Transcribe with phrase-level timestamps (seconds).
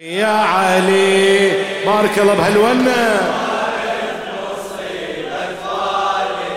[0.00, 1.52] يا علي
[1.86, 3.20] بارك الله بهالونة.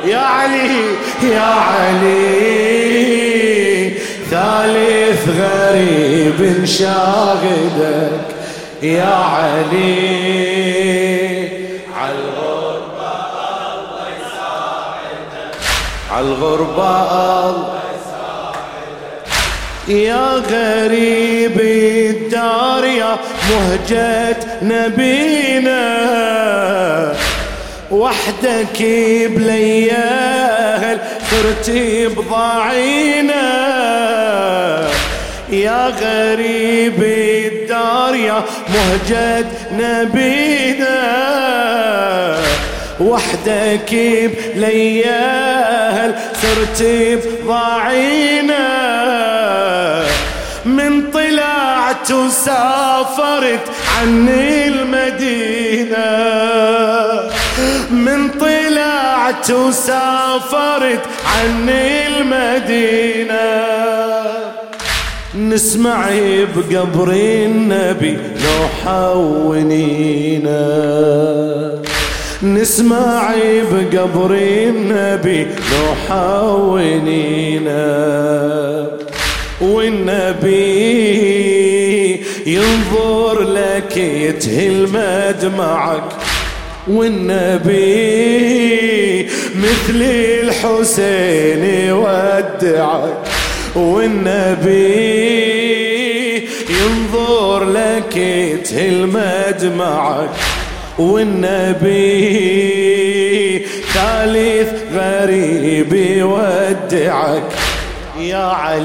[0.06, 2.30] يا علي يا علي
[4.32, 8.26] ثالث غريب شاغدك
[8.82, 9.90] يا علي
[12.00, 13.12] عالغربة
[13.74, 15.56] الله يساعدك.
[16.12, 17.74] عالغربة الله
[19.88, 23.18] يا غريب الدار يا
[23.50, 25.84] مهجة نبينا
[27.92, 28.82] وحدك
[29.30, 31.00] بليال
[31.32, 33.44] صرتي بضاعينا
[35.50, 41.04] يا غريب الدار يا مهجة نبينا
[43.00, 43.94] وحدك
[44.56, 49.33] بليال صرتي بضاعينا من
[52.04, 56.08] طلعت وسافرت عني المدينة.
[57.92, 63.64] من طلعت وسافرت عني المدينة.
[65.36, 66.10] نسمع
[66.56, 70.64] بقبر النبي لو حونينا
[72.44, 73.34] نسمع
[73.72, 77.84] بقبر النبي لو حونينا
[79.62, 81.33] والنبي
[82.46, 86.04] ينظر لك يتهل مدمعك
[86.88, 88.04] والنبي
[89.56, 93.18] مثل الحسين يودعك.
[93.76, 95.24] والنبي
[96.70, 100.30] ينظر لك يتهل مدمعك
[101.00, 102.44] والنبي
[103.94, 107.53] ثالث غريب يودعك.
[108.18, 108.84] يا علي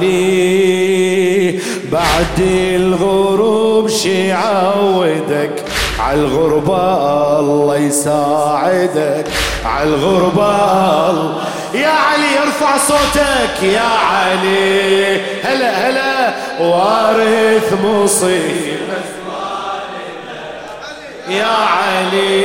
[1.93, 2.39] بعد
[2.75, 5.65] الغروب شي عودك
[5.99, 9.25] عالغربة الله يساعدك.
[9.65, 10.53] عالغربة
[11.75, 15.21] يا علي ارفع صوتك يا علي.
[15.45, 18.79] هلا هلا وارث مصيبة.
[21.29, 22.39] يا علي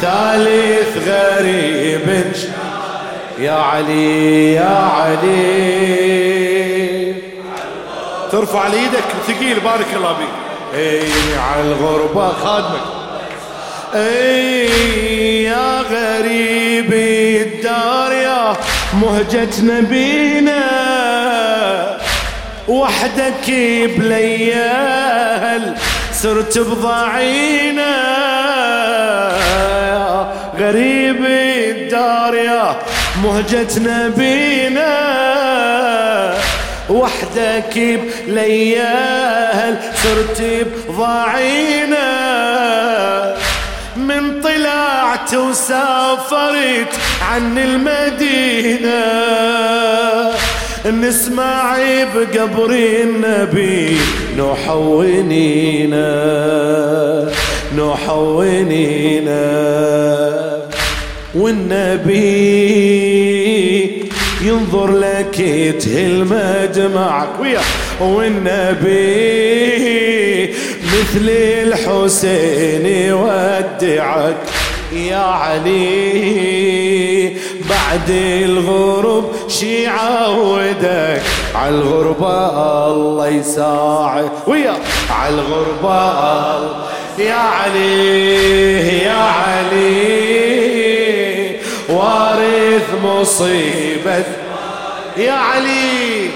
[0.00, 0.81] ثالث
[3.42, 6.42] يا علي يا علي.
[8.32, 10.28] ترفع ليدك ثقيل بارك الله بيك
[10.74, 12.80] اي على الغربة خادمك.
[13.94, 18.56] اي يا غريب الدار يا
[19.02, 20.62] مهجة نبينا.
[22.68, 23.50] وحدك
[23.98, 25.74] بليال
[26.12, 28.12] صرت بضعينا
[30.58, 32.76] غريب الدار يا
[33.20, 34.92] مهجة نبينا
[36.90, 42.06] وحدك بليال صرت بضاعينا
[43.96, 46.94] من طلعت وسافرت
[47.32, 49.02] عن المدينة.
[50.86, 51.76] نسمع
[52.14, 53.98] بقبر النبي
[54.38, 56.08] نحونينا.
[57.76, 59.42] نحونينا.
[61.34, 62.22] والنبي
[64.42, 67.60] ينظر لك يتهل مجمعك ويا.
[68.00, 69.32] والنبي
[70.84, 74.36] مثل الحسين يودعك.
[74.92, 75.82] يا علي
[77.70, 78.10] بعد
[78.44, 81.22] الغروب شي عودك
[81.54, 84.30] عالغربة الله يساعد.
[84.46, 84.74] ويا.
[85.10, 86.12] عالغربة
[87.18, 88.71] يا علي.
[93.22, 94.24] مصيبة.
[95.16, 96.30] يا علي.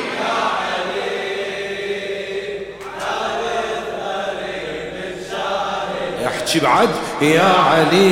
[6.27, 6.89] احكي بعد.
[7.23, 8.07] يا علي.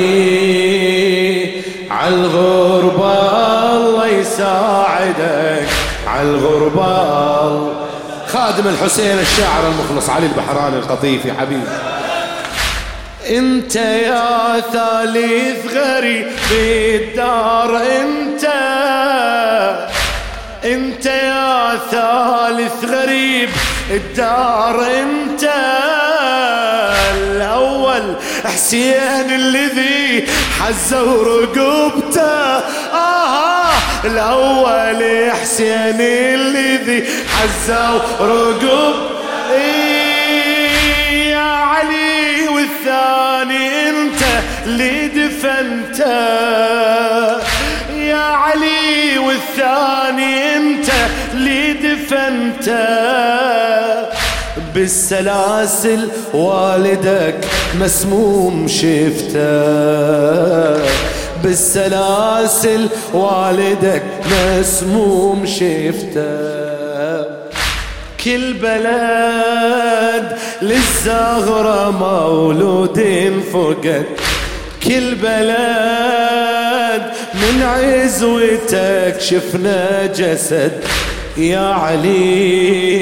[1.91, 3.13] عالغربة
[3.75, 5.67] الله يساعدك.
[6.07, 6.95] عالغربة
[8.27, 11.94] خادم الحسين الشاعر المخلص علي البحراني القطيفي حبيبي.
[13.29, 18.45] انت يا ثالث غريب في الدار انت.
[20.65, 23.49] انت يا ثالث غريب
[23.91, 25.49] الدار انت.
[27.17, 30.25] الأول حسين الذي
[30.59, 32.57] حزه رقبته
[32.93, 33.73] آه
[34.05, 39.15] الأول حسين الذي حزه رقبته
[44.65, 46.05] انت اللي دفنته
[47.97, 50.89] يا علي والثاني انت
[51.33, 52.85] اللي دفنته
[54.75, 57.35] بالسلاسل والدك
[57.79, 59.45] مسموم شفته
[61.43, 66.65] بالسلاسل والدك مسموم شفته
[68.25, 72.99] كل بلد للزهرة مولود
[73.53, 74.05] فقد
[74.87, 77.03] كل بلد
[77.33, 80.83] من عزوتك شفنا جسد
[81.37, 82.95] يا علي.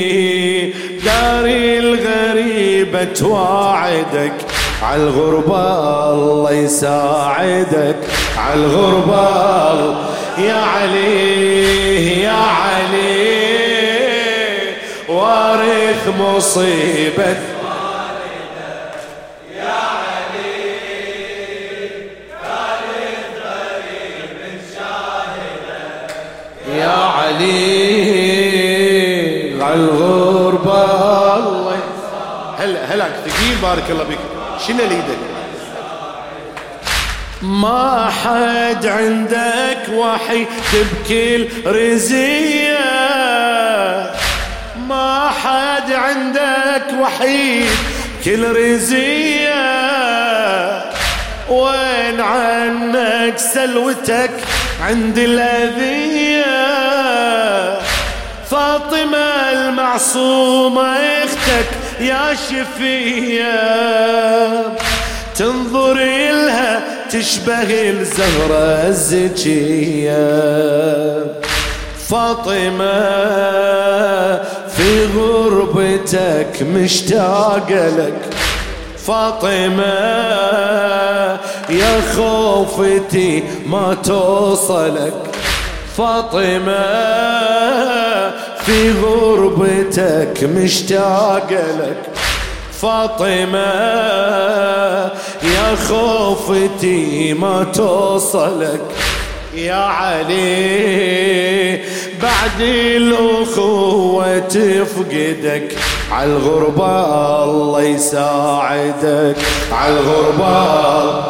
[1.05, 4.33] داري الغريبة تواعدك
[4.83, 7.95] عالغربة الله يساعدك
[8.37, 9.95] عالغربة
[10.37, 13.43] يا علي يا علي.
[15.09, 17.52] وارث مصيبة
[27.33, 28.83] يا علي
[29.63, 31.79] عالغربة الله
[32.59, 34.19] هلا هلا ثقيل بارك الله بك
[34.67, 35.17] شنو ليدك
[37.41, 41.35] ما حد عندك وحي تبكي
[41.65, 42.79] الرزية.
[44.87, 47.69] ما حد عندك وحيد
[48.25, 49.63] كل رزية
[51.49, 54.31] وين عنك سلوتك
[54.81, 56.22] عند الأذية؟
[58.83, 61.69] فاطمة المعصومة أختك
[61.99, 63.53] يا شفية.
[65.35, 66.81] تنظري لها
[67.11, 70.27] تشبه الزهرة الزكية
[72.09, 73.01] فاطمة
[74.67, 78.35] في غربتك مشتاق لك.
[79.07, 79.93] فاطمة
[81.69, 85.13] يا خوفتي ما توصلك.
[85.97, 87.13] فاطمة
[88.65, 91.97] في غربتك مشتاق لك
[92.81, 93.73] فاطمة
[95.43, 98.81] يا خوفتي ما توصلك.
[99.55, 101.79] يا علي
[102.21, 105.75] بعد الأخوة تفقدك.
[106.11, 109.35] عالغربة الله يساعدك.
[109.71, 111.23] عالغربة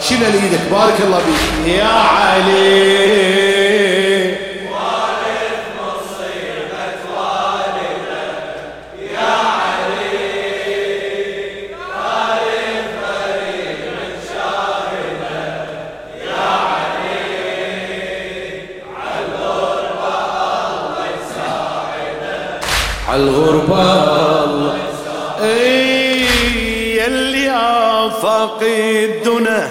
[0.00, 0.60] شيل إيدك.
[0.72, 3.69] بارك الله بيك يا علي.
[23.10, 24.74] عالغربة
[25.42, 26.26] أي
[26.96, 29.70] يلي آفاق الدنا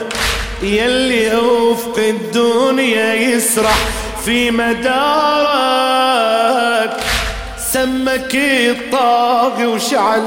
[0.64, 3.78] يلي افق الدنيا يسرح
[4.26, 4.90] في مدارك.
[7.72, 10.24] سمك الطاغي وشعل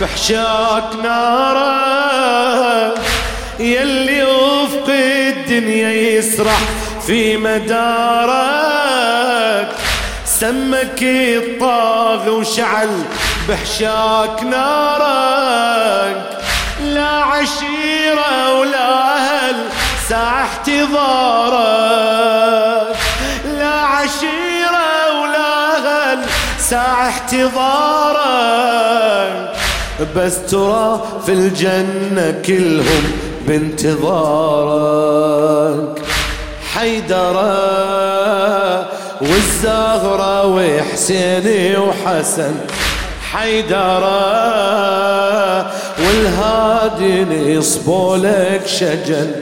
[0.00, 2.98] بحشاك نارك
[3.60, 6.60] يلي افق الدنيا يسرح
[7.06, 8.68] في مدارك.
[10.40, 12.88] سمك الطاغ وشعل
[13.48, 16.38] بحشاك نارك
[16.84, 19.56] لا عشيرة ولا أهل
[20.08, 21.58] ساعة احتضارك.
[23.58, 26.18] لا عشيرة ولا أهل
[26.58, 28.18] ساعة احتضارك.
[30.16, 33.12] بس ترى في الجنة كلهم
[33.46, 34.78] بانتظارك.
[36.74, 38.08] حيدرك
[39.20, 42.54] والزهرة وحسين وحسن
[43.32, 44.18] حيدرة
[45.98, 49.32] والهادي نصبوا لك شجن.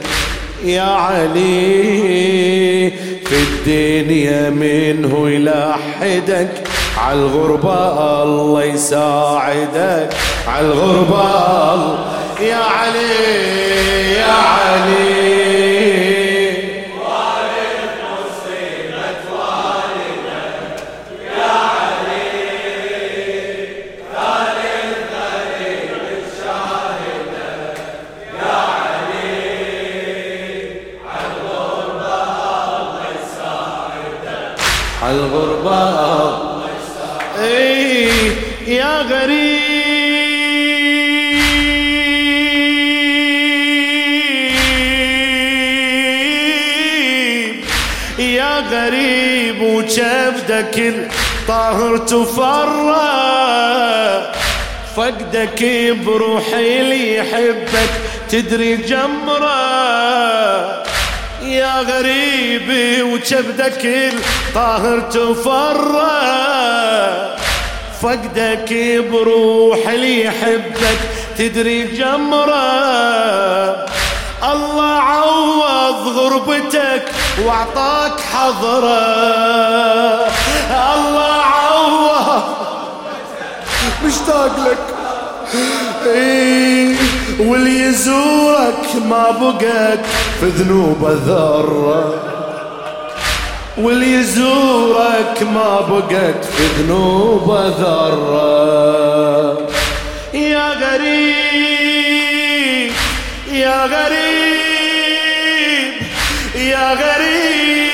[0.63, 2.91] يا علي
[3.25, 6.49] في الدنيا منه يلحدك
[6.97, 10.09] عالغربة الله يساعدك
[10.47, 11.97] عالغربة
[12.41, 16.16] يا علي يا علي.
[48.71, 53.17] غريب وجبدك الطاهر تفرق
[54.95, 55.61] فقدك
[56.05, 57.89] بروحي اللي يحبك
[58.29, 59.57] تدري جمرة.
[61.43, 66.37] يا غريبي وكبدك الطاهر تفرى.
[68.01, 68.73] فقدك
[69.11, 70.99] بروح اللي يحبك
[71.37, 72.57] تدري جمرة.
[74.43, 77.03] الله عوض غربتك
[77.45, 78.97] وأعطاك حضره
[80.95, 82.43] الله عوض.
[84.05, 84.77] مشتاق لك
[86.05, 86.95] إيه
[87.39, 90.05] واللي يزورك ما بقت
[90.39, 92.13] في ذنوبه ذره
[93.77, 98.47] واللي يزورك ما بقت في ذنوبه ذره
[100.33, 102.07] يا غريب
[103.51, 104.56] يا غريب.
[106.87, 107.87] يا غريب.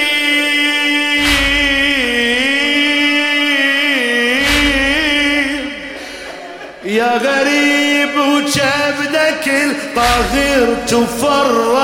[6.86, 11.84] يا غريب وجبدك الطاغر تفرى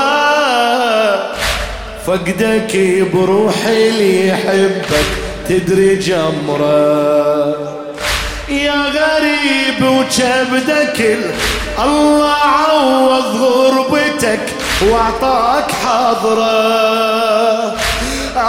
[2.06, 2.72] فقدك
[3.14, 5.08] بروحي اللي يحبك
[5.48, 7.54] تدري جمرة.
[8.48, 11.18] يا غريب وجبدك
[11.78, 14.40] الله عوض غربتك
[14.82, 17.74] وأعطاك حضره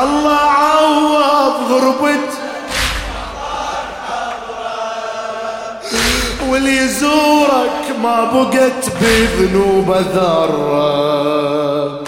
[0.01, 2.41] الله عوض غربتك
[6.49, 11.99] واللي يزورك ما بقت بذنوب ذرة.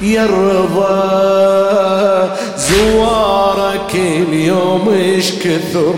[0.00, 5.94] يا الرضا زوارك اليوم إيش كثر.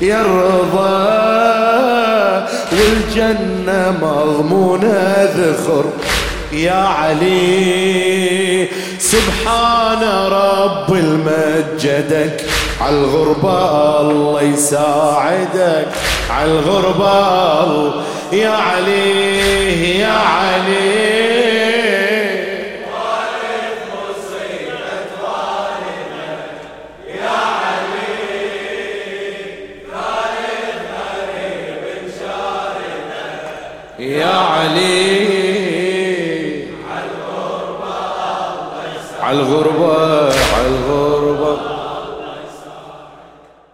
[0.00, 0.90] يا الرضا
[2.72, 5.84] والجنة مضمونة ذخر.
[6.52, 10.02] يا علي سبحان
[10.32, 12.44] رب المجدك.
[12.80, 15.88] عالغربة الله يساعدك.
[16.30, 17.94] عالغربة
[18.32, 21.79] يا علي يا علي.